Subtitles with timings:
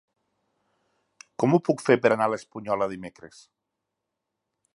[1.43, 3.45] Com ho puc fer per anar a l'Espunyola dimecres?